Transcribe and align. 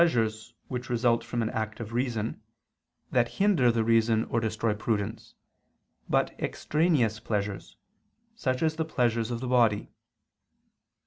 3), 0.01 0.07
it 0.07 0.07
is 0.09 0.15
not 0.15 0.15
the 0.15 0.23
pleasures 0.25 0.53
which 0.67 0.89
result 0.89 1.23
from 1.23 1.41
an 1.43 1.49
act 1.51 1.79
of 1.79 1.93
reason, 1.93 2.41
that 3.11 3.27
hinder 3.37 3.71
the 3.71 3.83
reason 3.83 4.23
or 4.31 4.39
destroy 4.39 4.73
prudence, 4.73 5.35
but 6.09 6.31
extraneous 6.39 7.19
pleasures, 7.19 7.77
such 8.33 8.63
as 8.63 8.77
the 8.77 8.83
pleasures 8.83 9.29
of 9.29 9.41
the 9.41 9.47
body. 9.47 9.91